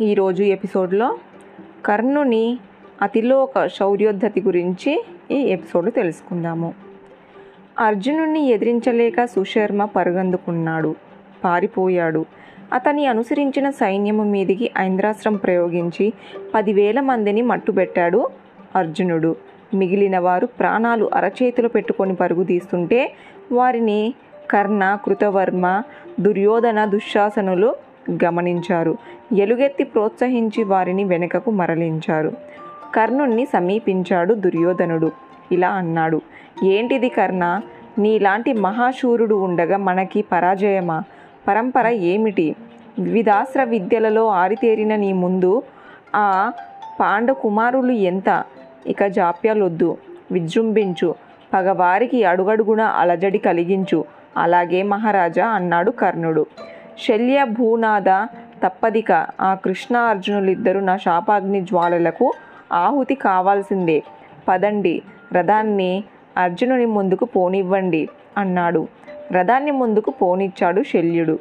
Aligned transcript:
ఈరోజు 0.00 0.42
ఎపిసోడ్లో 0.42 1.18
కర్ణుని 1.86 2.58
అతిలోక 3.02 3.66
శౌర్యోద్ధతి 3.66 4.40
గురించి 4.40 5.04
ఈ 5.30 5.34
ఎపిసోడ్ 5.34 5.92
తెలుసుకుందాము. 5.92 6.74
అర్జునుణ్ణి 7.78 8.46
ఎదిరించలేక 8.46 9.24
సుశర్మ 9.24 9.84
పరుగందుకున్నాడు. 9.84 10.94
పారిపోయాడు. 11.44 12.24
అతని 12.72 13.06
అనుసరించిన 13.06 13.70
సైన్యము 13.70 14.24
మీదికి 14.24 14.70
ఐంద్రాస్త్రం 14.78 15.36
ప్రయోగించి 15.36 16.12
పదివేల 16.54 17.00
మందిని 17.00 17.42
మట్టుబెట్టాడు 17.42 18.28
అర్జునుడు. 18.76 19.36
మిగిలిన 19.74 20.18
వారు 20.18 20.46
ప్రాణాలు 20.46 21.10
అరచేతిలో 21.14 21.68
పెట్టుకొని 21.68 22.14
పరుగుదీస్తుంటే 22.14 23.12
వారిని 23.52 24.14
కర్ణ 24.50 24.98
కృతవర్మ 25.04 25.82
దుర్యోధన 26.20 26.84
దుశ్శాసనులు 26.84 27.93
గమనించారు. 28.10 28.96
ఎలుగెత్తి 29.36 29.84
ప్రోత్సహించి 29.84 30.64
వారిని 30.64 31.04
వెనుకకు 31.04 31.50
మరలించారు. 31.50 32.32
కర్ణుణ్ణి 32.94 33.46
సమీపించాడు 33.46 34.34
దుర్యోధనుడు. 34.34 35.12
ఇలా 35.52 35.68
అన్నాడు 35.68 36.20
ఏంటిది 36.64 37.08
కర్ణ? 37.08 37.60
నీలాంటి 37.98 38.52
మహాశూరుడు 38.52 39.34
ఉండగా 39.34 39.76
మనకి 39.76 40.22
పరాజయమా? 40.22 41.02
పరంపర 41.48 41.86
ఏమిటి? 41.86 42.56
వివిధాస్త్ర 42.98 43.64
విద్యలలో 43.64 44.26
ఆరితేరిన 44.26 44.96
నీ 44.96 45.12
ముందు 45.12 45.62
ఆ 46.14 46.52
పాండ 47.00 47.32
కుమారులు 47.32 47.92
ఎంత? 47.92 48.44
ఇక 48.86 49.04
జాప్యాలొద్దు. 49.06 49.96
విజృంభించు. 50.32 51.14
పగవారికి 51.54 52.24
అడుగడుగున 52.24 52.80
అలజడి 52.80 53.38
కలిగించు. 53.38 54.04
అలాగే 54.36 54.82
మహారాజా 54.82 55.46
అన్నాడు 55.46 55.90
కర్ణుడు. 55.90 56.46
శల్య 56.98 57.44
భూనాద 57.44 58.26
తప్పదిక. 58.62 59.12
ఆ 59.40 59.54
కృష్ణ 59.54 59.96
అర్జునులిద్దరూ 59.96 60.80
నా 60.80 60.96
శాపాగ్ని 60.96 61.60
జ్వాలలకు 61.60 62.32
ఆహుతి 62.72 63.14
కావాల్సిందే. 63.14 64.02
పదండి 64.48 65.02
రథాన్ని 65.32 66.04
అర్జునుని 66.36 66.86
ముందుకు 66.86 67.24
పోనివ్వండి 67.24 68.08
అన్నాడు. 68.38 68.88
రథాన్ని 69.32 69.70
ముందుకు 69.70 70.10
పోనిచ్చాడు 70.10 70.82
శల్యుడు. 70.82 71.38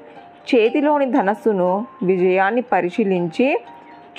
చేతిలోని 0.56 1.12
ధనస్సును 1.12 1.88
విజయాన్ని 2.04 2.62
పరిశీలించి 2.62 3.62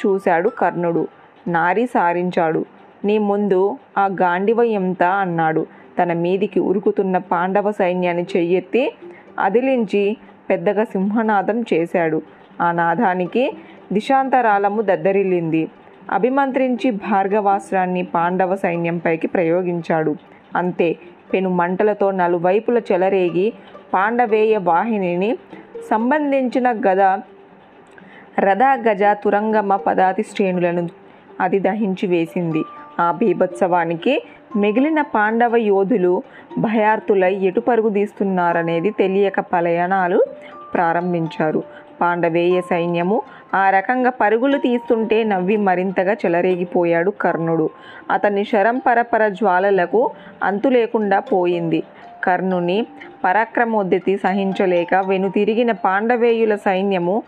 చూశాడు 0.06 0.48
కర్ణుడు. 0.48 1.08
నారి 1.48 1.86
సారించాడు. 1.86 2.64
నీ 3.04 3.18
ముందు 3.18 3.78
ఆ 3.98 4.06
గాండివ 4.06 4.62
ఎంత 4.62 5.02
అన్నాడు. 5.02 5.66
తన 6.02 6.12
మీదికి 6.12 6.60
ఉరుకుతున్న 6.60 7.18
పాండవ 7.18 7.72
సైన్యాన్ని 7.72 8.26
చెయ్యెత్తి 8.36 8.94
అదిలించి 9.38 10.16
పెద్దగా 10.50 10.84
సింహనాదం 10.84 11.64
చేశాడు. 11.72 12.22
ఆ 12.60 12.72
నాదానికి 12.72 13.52
దిశాంతరాలము 13.92 14.82
దద్దరిల్లింది. 14.82 15.68
అభిమంత్రించి 16.10 16.90
భార్గవాస్త్రాన్ని 16.90 18.02
పాండవ 18.02 18.56
సైన్యంపైకి 18.56 19.26
ప్రయోగించాడు. 19.26 20.16
అంతే 20.56 20.96
పెను 21.32 21.50
మంటలతో 21.50 22.10
నలువైపుల 22.10 22.78
చెలరేగి 22.92 23.52
పాండవేయ 23.94 24.56
వాహినిని 24.56 25.38
సంబంధించిన 25.90 26.70
గద 26.70 27.00
రథ 28.38 28.62
గజ 28.88 29.02
తురంగమ 29.02 29.76
పదాతి 29.76 30.22
శ్రేణులను 30.22 30.88
అది 31.40 31.58
దహించి 31.58 32.06
వేసింది. 32.06 32.62
ఆ 33.00 33.12
బీభత్సవానికి 33.12 34.22
మిగిలిన 34.56 35.00
పాండవ 35.02 35.56
యోధులు 35.56 36.22
భయార్థులై 36.58 37.34
ఎటు 37.34 37.60
పరుగు 37.60 37.88
తీస్తున్నారనేది 37.88 38.90
తెలియక 38.90 39.40
పలయనాలు 39.40 40.24
ప్రారంభించారు. 40.74 41.62
పాండవేయ 42.00 42.60
సైన్యము 42.60 43.22
ఆ 43.54 43.70
రకంగా 43.70 44.10
పరుగులు 44.10 44.58
తీస్తుంటే 44.58 45.24
నవ్వి 45.24 45.56
మరింతగా 45.56 46.12
చెలరేగిపోయాడు 46.12 47.10
కర్ణుడు. 47.10 47.70
అతని 48.10 48.44
శరంపరపర 48.44 49.28
జ్వాలలకు 49.28 50.10
అంతు 50.42 50.68
లేకుండా 50.68 51.18
పోయింది. 51.20 51.82
కర్ణుని 52.24 52.86
పరాక్రమోద్యతి 53.24 54.16
సహించలేక 54.16 54.94
వెనుతిరిగిన 54.94 55.72
పాండవేయుల 55.72 56.54
సైన్యము 56.54 57.22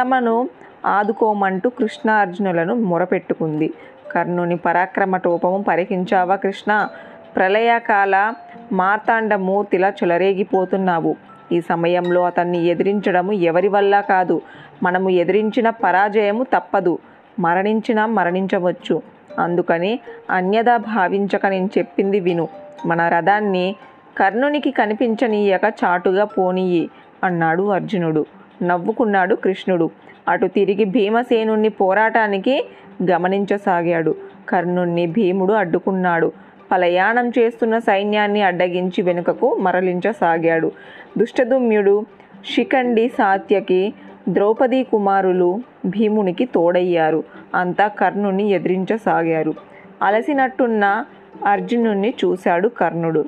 తమను 0.00 0.48
ఆదుకోమంటూ 0.86 1.70
కృష్ణార్జునులను 1.70 2.74
మొరపెట్టుకుంది. 2.74 3.72
కర్ణుని 4.10 4.56
పరాక్రమ 4.56 5.16
టోపము 5.16 5.62
పరికించావా 5.62 6.36
కృష్ణ? 6.36 6.88
ప్రళయకాల 7.36 8.32
మార్తాండమూర్తిలా 8.72 9.88
చెలరేగిపోతున్నావు. 9.88 11.16
ఈ 11.52 11.60
సమయంలో 11.60 12.24
అతన్ని 12.24 12.64
ఎదిరించడము 12.64 13.32
ఎవరి 13.32 13.68
వల్ల 13.68 14.00
కాదు. 14.00 14.42
మనము 14.82 15.10
ఎదిరించిన 15.10 15.70
పరాజయము 15.70 16.42
తప్పదు. 16.42 16.98
మరణించినా 17.38 18.06
మరణించవచ్చు. 18.06 19.02
అందుకని 19.38 20.00
అన్యదా 20.30 20.76
భావించక 20.76 21.46
నేను 21.46 21.70
చెప్పింది 21.78 22.20
విను. 22.20 22.48
మన 22.86 23.08
రథాన్ని 23.08 23.76
కర్ణునికి 24.18 24.70
కనిపించనీయక 24.70 25.60
చాటుగా 25.84 26.24
పోనీయి 26.24 26.90
అన్నాడు 27.24 27.62
అర్జునుడు. 27.62 28.26
నవ్వుకున్నాడు 28.62 29.34
కృష్ణుడు. 29.34 29.90
అటు 30.28 30.46
తిరిగి 30.46 30.84
భీమసేనుణ్ణి 30.84 31.68
పోరాటానికి 31.68 32.68
గమనించసాగాడు. 33.10 34.14
కర్ణుణ్ణి 34.48 35.06
భీముడు 35.06 35.52
అడ్డుకున్నాడు. 35.52 36.32
పలయాణం 36.72 37.32
చేస్తున్న 37.38 37.78
సైన్యాన్ని 37.78 38.42
అడ్డగించి 38.42 39.02
వెనుకకు 39.02 39.54
మరలించసాగాడు. 39.54 40.72
దుష్టదుమ్యుడు 41.18 42.06
శిఖండి 42.54 43.08
సాత్యకి 43.08 43.94
ద్రౌపది 44.28 44.82
కుమారులు 44.82 45.62
భీమునికి 45.86 46.44
తోడయ్యారు. 46.44 47.24
అంతా 47.54 47.88
కర్ణుని 47.88 48.50
ఎదిరించసాగారు. 48.50 49.54
అలసినట్టున్న 50.02 51.04
అర్జునుణ్ణి 51.46 52.14
చూశాడు 52.24 52.68
కర్ణుడు. 52.68 53.24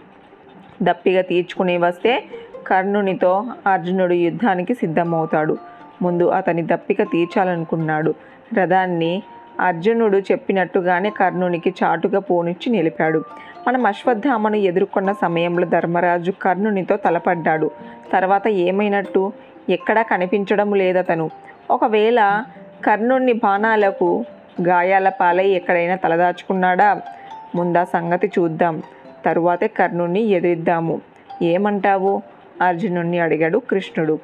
దప్పిగా 0.82 1.22
తీర్చుకుని 1.22 1.78
వస్తే 1.78 2.24
కర్ణునితో 2.66 3.44
అర్జునుడు 3.66 4.12
యుద్ధానికి 4.12 4.74
సిద్ధమవుతాడు. 4.74 5.58
ముందు 6.04 6.24
అతని 6.24 6.62
దప్పిక 6.62 7.02
తీర్చాలనుకున్నాడు. 7.02 8.14
రథాన్ని 8.58 9.22
అర్జునుడు 9.60 10.18
చెప్పినట్టుగానే 10.18 11.10
కర్ణునికి 11.10 11.74
చాటుగా 11.82 12.18
పోనిచ్చి 12.18 12.72
నిలిపాడు. 12.72 13.24
మనం 13.68 13.86
అశ్వత్థామను 13.86 14.56
ఎదుర్కొన్న 14.56 15.12
సమయంలో 15.12 15.66
ధర్మరాజు 15.66 16.32
కర్ణునితో 16.42 16.96
తలపడ్డాడు. 16.96 17.70
తర్వాత 18.12 18.48
ఏమైనట్టు? 18.48 19.32
ఎక్కడా 19.68 20.02
కనిపించడం 20.02 20.74
లేదతను. 20.74 21.30
ఒకవేళ 21.70 22.44
కర్ణుణ్ణి 22.84 23.32
బాణాలకు 23.32 24.24
గాయాల 24.68 25.08
పాలై 25.08 25.48
ఎక్కడైనా 25.48 25.94
తలదాచుకున్నాడా? 25.94 27.00
ముందా 27.54 27.84
సంగతి 27.84 28.30
చూద్దాం. 28.38 28.82
తరువాతే 29.24 29.68
కర్ణుణ్ణి 29.68 30.20
ఎదిరిద్దాము. 30.20 31.00
ఏమంటావు? 31.42 32.22
అర్జునుణ్ణి 32.62 33.18
అడిగాడు 33.18 33.58
కృష్ణుడు. 33.58 34.18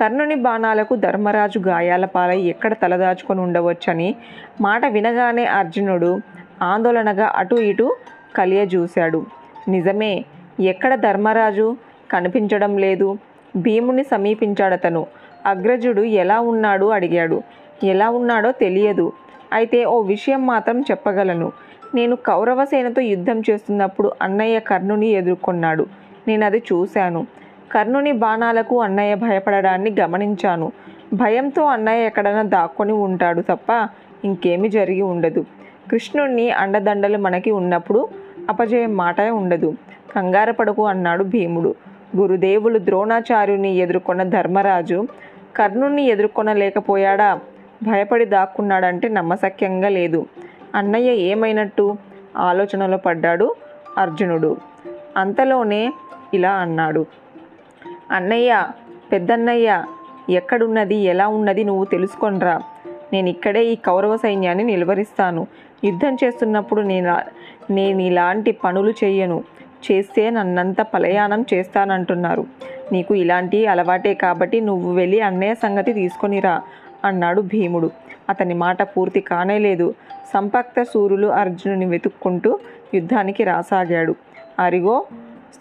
కర్ణుని 0.00 0.34
బాణాలకు 0.34 0.96
ధర్మరాజు 0.96 1.58
గాయాల 1.58 2.04
పాలై 2.04 2.40
ఎక్కడ 2.40 2.72
తలదాచుకొని 2.72 3.40
ఉండవచ్చని 3.40 4.14
మాట 4.60 4.86
వినగానే 4.86 5.44
అర్జునుడు 5.44 6.20
ఆందోళనగా 6.62 7.32
అటు 7.36 7.54
ఇటు 7.54 7.96
కలియజూశాడు. 8.36 9.26
నిజమే 9.68 10.24
ఎక్కడ 10.60 10.94
ధర్మరాజు? 10.94 11.76
కనిపించడం 12.12 12.78
లేదు. 12.78 13.18
భీముని 13.56 14.04
సమీపించాడతను. 14.04 15.06
అగ్రజుడు 15.46 16.02
ఎలా 16.02 16.40
ఉన్నాడు 16.40 16.86
అడిగాడు. 16.86 17.42
ఎలా 17.84 18.10
ఉన్నాడో 18.10 18.52
తెలియదు. 18.52 19.12
అయితే 19.52 19.84
ఓ 19.84 20.00
విషయం 20.02 20.46
మాత్రం 20.46 20.80
చెప్పగలను. 20.90 21.52
నేను 21.94 22.16
కౌరవసేనతో 22.16 23.02
యుద్ధం 23.02 23.42
చేస్తున్నప్పుడు 23.50 24.12
అన్నయ్య 24.22 24.58
కర్ణుని 24.58 25.06
ఎదుర్కొన్నాడు. 25.06 25.86
నేను 26.28 26.46
అది 26.46 26.62
చూశాను. 26.72 27.26
కర్ణుని 27.72 28.12
బాణాలకు 28.12 28.80
అన్నయ్య 28.80 29.14
భయపడడాన్ని 29.14 29.96
గమనించాను. 30.00 30.72
భయంతో 31.14 31.64
అన్నయ్య 31.64 32.06
ఎక్కడైనా 32.06 32.42
దాక్కొని 32.42 32.92
ఉంటాడు 32.92 33.40
తప్ప 33.40 33.88
ఇంకేమి 34.24 34.68
జరిగి 34.68 35.02
ఉండదు. 35.02 35.44
కృష్ణుణ్ణి 35.90 36.50
అండదండలు 36.50 37.18
మనకి 37.18 37.50
ఉన్నప్పుడు 37.50 38.08
అపజయం 38.48 38.96
మాట 38.96 39.20
ఉండదు. 39.20 39.74
కంగారపడకు 40.16 40.86
అన్నాడు 40.86 41.24
భీముడు. 41.24 41.74
గురుదేవులు 42.16 42.78
ద్రోణాచార్యుని 42.78 43.76
ఎదుర్కొన్న 43.76 44.22
ధర్మరాజు 44.22 45.06
కర్ణుణ్ణి 45.56 46.02
ఎదుర్కొనలేకపోయాడా? 46.02 47.40
భయపడి 47.82 48.24
దాక్కున్నాడంటే 48.24 49.08
నమ్మశక్యంగా 49.08 49.88
లేదు. 49.88 50.26
అన్నయ్య 50.74 51.12
ఏమైనట్టు? 51.12 51.96
ఆలోచనలో 52.36 52.96
పడ్డాడు 52.96 53.54
అర్జునుడు. 53.98 54.56
అంతలోనే 55.16 55.92
ఇలా 56.34 56.52
అన్నాడు. 56.52 57.06
అన్నయ్య 58.10 58.66
పెద్దన్నయ్య 59.12 59.84
ఎక్కడున్నది 60.30 60.94
ఎలా 60.94 61.28
ఉన్నది 61.28 61.64
నువ్వు 61.64 61.84
తెలుసుకొనరా. 61.84 62.62
నేను 63.12 63.28
ఇక్కడే 63.28 63.66
ఈ 63.66 63.74
కౌరవ 63.74 64.16
సైన్యాన్ని 64.16 64.64
నిలువరిస్తాను. 64.64 65.46
యుద్ధం 65.84 66.16
చేస్తున్నప్పుడు 66.24 66.80
నేను 66.80 67.16
నేను 67.70 68.02
ఇలాంటి 68.02 68.52
పనులు 68.52 68.90
చేయను 69.04 69.44
చేస్తే 69.92 70.30
నన్నంత 70.30 70.80
పలయానం 70.80 71.44
చేస్తానంటున్నారు. 71.54 72.46
నీకు 72.92 73.14
ఇలాంటి 73.14 73.66
అలవాటే 73.66 74.14
కాబట్టి 74.14 74.60
నువ్వు 74.60 74.92
వెళ్ళి 74.92 75.20
అన్నయ్య 75.20 75.54
సంగతి 75.54 75.92
తీసుకొనిరా 75.92 76.62
అన్నాడు 77.04 77.40
భీముడు. 77.40 77.90
అతని 78.28 78.54
మాట 78.54 78.82
పూర్తి 78.82 79.20
కానేలేదు. 79.20 79.94
సంపక్త 80.32 80.82
సూర్యులు 80.82 81.26
అర్జునుని 81.26 81.86
వెతుక్కుంటూ 81.86 82.58
యుద్ధానికి 82.94 83.44
రాసాగాడు. 83.44 84.14
అరిగో 84.58 85.06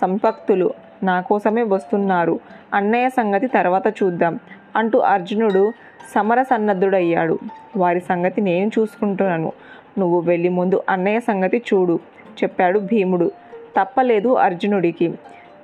సంపక్తులు 0.02 0.74
నా 1.04 1.22
కోసమే 1.22 1.64
వస్తున్నారు. 1.64 2.40
అన్నయ్య 2.74 3.10
సంగతి 3.10 3.48
తర్వాత 3.48 3.88
చూద్దాం 3.88 4.40
అంటూ 4.76 5.00
అర్జునుడు 5.00 5.74
సమర 6.16 6.44
సన్నద్ధుడయ్యాడు 6.44 7.40
వారి 7.78 8.00
సంగతి 8.00 8.42
నేను 8.42 8.72
చూసుకుంటున్నాను. 8.80 9.52
నువ్వు 9.98 10.20
వెళ్ళి 10.20 10.50
ముందు 10.50 10.84
అన్నయ్య 10.90 11.20
సంగతి 11.20 11.64
చూడు 11.74 12.00
చెప్పాడు 12.44 12.80
భీముడు. 12.80 13.32
తప్పలేదు 13.78 14.34
అర్జునుడికి. 14.34 15.14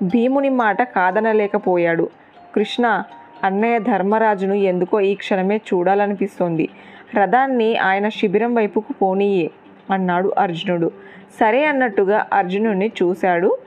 భీముని 0.03 0.49
మాట 0.49 0.81
కాదనలేకపోయాడు. 0.81 2.09
కృష్ణ 2.55 3.03
అన్నయ్య 3.43 3.79
ధర్మరాజును 3.79 4.53
ఎందుకో 4.53 4.99
ఈ 4.99 5.15
క్షణమే 5.15 5.57
చూడాలనిపిస్తోంది. 5.57 6.69
రథాన్ని 7.15 7.77
ఆయన 7.77 8.09
శిబిరం 8.09 8.55
వైపుకు 8.55 8.93
పోనీయే 9.01 9.51
అన్నాడు 9.91 10.33
అర్జునుడు. 10.37 10.91
సరే 11.39 11.65
అన్నట్టుగా 11.65 12.25
అర్జునుడిని 12.33 12.91
చూశాడు 13.03 13.57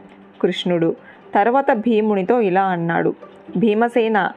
కృష్ణుడు. 0.43 0.97
తర్వాత 1.35 1.73
భీమునితో 1.73 2.41
ఇలా 2.41 2.63
అన్నాడు 2.63 3.15
భీమసేన 3.57 4.31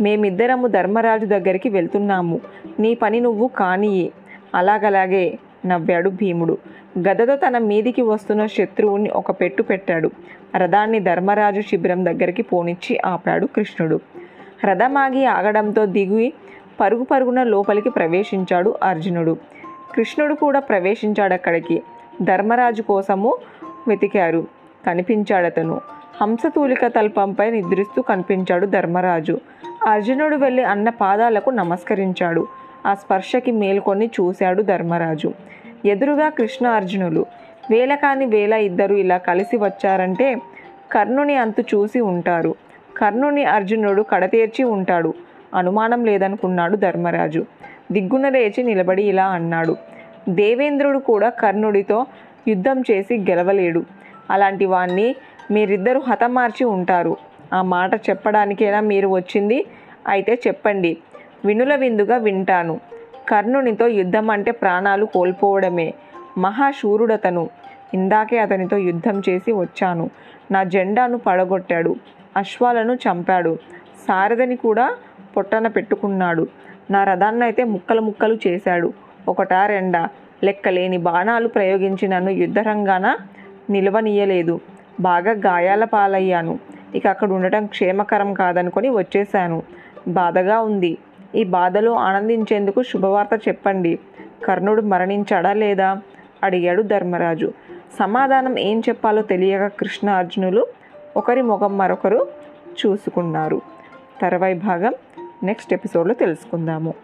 మేమిద్దరము 0.00 0.66
ధర్మరాజు 0.66 1.26
దగ్గరికి 1.26 1.68
వెళ్తున్నాము. 1.68 2.40
నీ 2.80 2.94
పని 2.94 3.20
నువ్వు 3.20 3.48
కానియే. 3.48 4.12
అలాగలాగే 4.54 5.38
నవ్వాడు 5.66 6.10
భీముడు. 6.10 6.58
గదతో 6.98 7.36
తన 7.36 7.58
మీదికి 7.58 8.02
వస్తున్న 8.02 8.46
శత్రువుని 8.46 9.08
ఒక 9.08 9.30
పెట్టు 9.30 9.62
పెట్టాడు. 9.62 10.10
రథాన్ని 10.56 11.00
ధర్మరాజు 11.00 11.60
శిబిరం 11.60 12.04
దగ్గరికి 12.04 12.42
పోనిచ్చి 12.42 12.98
ఆపాడు 13.06 13.46
కృష్ణుడు. 13.46 14.00
రథమాగి 14.64 15.24
ఆగడంతో 15.24 15.86
దిగి 15.86 16.32
పరుగు 16.80 17.04
పరుగున 17.04 17.42
లోపలికి 17.42 17.90
ప్రవేశించాడు 17.90 18.74
అర్జునుడు. 18.82 19.36
కృష్ణుడు 19.94 20.34
కూడా 20.34 20.60
ప్రవేశించాడు 20.60 21.34
అక్కడికి 21.34 21.82
ధర్మరాజు 22.22 22.82
కోసము 22.82 23.36
వెతికారు. 23.88 24.46
కనిపించాడతను. 24.86 25.80
హంసతూలిక 26.22 26.86
తల్పంపై 26.86 27.50
నిద్రిస్తూ 27.50 28.02
కనిపించాడు 28.02 28.66
ధర్మరాజు. 28.66 29.40
అర్జునుడు 29.88 30.36
వెళ్ళి 30.36 30.64
అన్న 30.64 30.88
పాదాలకు 30.88 31.50
నమస్కరించాడు. 31.50 32.46
ఆ 32.86 32.94
స్పర్శకి 32.94 33.52
మేల్కొని 33.52 34.06
చూశాడు 34.06 34.62
ధర్మరాజు. 34.62 35.32
ఎదురుగా 35.84 36.28
కృష్ణ 36.28 36.66
అర్జునులు. 36.66 37.26
వేల 37.70 37.94
కాని 37.94 38.26
వేల 38.26 38.52
ఇద్దరు 38.52 38.94
ఇలా 38.94 39.16
కలిసి 39.16 39.56
వచ్చారంటే 39.56 40.34
కర్ణుని 40.92 41.36
అంతు 41.36 41.60
చూసి 41.60 42.00
ఉంటారు. 42.00 42.54
కర్ణుని 42.96 43.44
అర్జునుడు 43.44 44.02
కడతీర్చి 44.02 44.64
ఉంటాడు. 44.64 45.14
అనుమానం 45.54 46.04
లేదనుకున్నాడు 46.04 46.76
ధర్మరాజు. 46.76 47.46
దిగ్గున 47.92 48.28
లేచి 48.28 48.62
నిలబడి 48.62 49.02
ఇలా 49.02 49.26
అన్నాడు. 49.26 49.76
దేవేంద్రుడు 50.28 50.98
కూడా 50.98 51.28
కర్ణుడితో 51.28 52.06
యుద్ధం 52.48 52.80
చేసి 52.80 53.18
గెలవలేడు. 53.18 53.84
అలాంటి 54.30 54.64
వాణ్ణి 54.64 55.14
మీరిద్దరూ 55.50 56.00
హతమార్చి 56.00 56.64
ఉంటారు. 56.64 57.16
ఆ 57.52 57.62
మాట 57.62 57.94
చెప్పడానికేనా 57.94 58.80
మీరు 58.80 59.08
వచ్చింది? 59.08 59.66
అయితే 60.08 60.38
చెప్పండి. 60.46 60.96
వినుల 61.44 61.74
విందుగా 61.74 62.16
వింటాను. 62.16 62.80
కర్ణునితో 63.28 63.86
యుద్ధం 63.88 64.30
అంటే 64.30 64.50
ప్రాణాలు 64.50 65.04
కోల్పోవడమే. 65.04 65.94
మహాశూరుడతను. 66.38 67.50
ఇందాకే 67.94 68.38
అతనితో 68.38 68.76
యుద్ధం 68.76 69.22
చేసి 69.28 69.52
వచ్చాను. 69.52 70.10
నా 70.50 70.64
జెండాను 70.64 71.18
పడగొట్టాడు. 71.18 71.96
అశ్వాలను 72.36 72.92
చంపాడు. 72.94 73.56
సారథిని 74.08 74.56
కూడా 74.56 74.94
పొట్టన 75.36 75.68
పెట్టుకున్నాడు. 75.68 76.48
నా 76.90 77.04
రథాన్నైతే 77.04 77.64
ముక్కలు 77.64 78.00
ముక్కలు 78.00 78.38
చేశాడు. 78.46 78.92
ఒకటా 79.28 79.66
రెండా? 79.66 80.08
లెక్కలేని 80.44 80.98
బాణాలు 80.98 81.48
ప్రయోగించి 81.48 82.08
నన్ను 82.08 82.30
యుద్ధరంగాన 82.30 83.16
నిలవనీయలేదు. 83.70 84.60
బాగా 85.00 85.30
గాయాల 85.30 85.84
పాలయ్యాను. 85.84 86.58
ఇక 86.94 87.06
అక్కడ 87.06 87.32
ఉండటం 87.32 87.66
క్షేమకరం 87.66 88.34
కాదనుకొని 88.34 88.88
వచ్చేశాను. 88.88 89.62
బాధగా 90.08 90.60
ఉంది. 90.60 90.98
ఈ 91.34 91.44
బాధలో 91.44 91.92
ఆనందించేందుకు 91.92 92.82
శుభవార్త 92.82 93.48
చెప్పండి. 93.48 93.98
కర్ణుడు 94.44 94.82
మరణించాడా 94.82 95.52
లేదా? 95.52 95.98
అడిగాడు 96.42 96.82
ధర్మరాజు. 96.82 97.52
సమాధానం 97.98 98.58
ఏం 98.58 98.80
చెప్పాలో 98.88 99.22
తెలియక 99.22 99.66
కృష్ణ 99.66 100.10
అర్జునులు 100.10 100.66
ఒకరి 101.16 101.42
ముఖం 101.42 101.78
మరొకరు 101.78 102.26
చూసుకున్నారు. 102.86 103.60
తర్వాయి 104.22 104.54
భాగం 104.54 104.94
నెక్స్ట్ 105.42 105.74
ఎపిసోడ్లో 105.74 106.14
తెలుసుకుందాము. 106.14 106.94